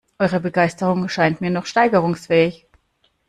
[0.17, 2.65] Eure Begeisterung scheint mir noch steigerungsfähig.